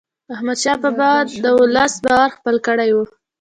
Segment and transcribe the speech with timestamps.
[0.33, 1.11] احمدشاه بابا
[1.43, 2.97] د ولس باور خپل کړی و.